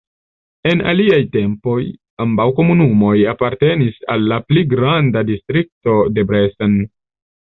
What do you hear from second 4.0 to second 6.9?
al la pli granda Distrikto Debrecen.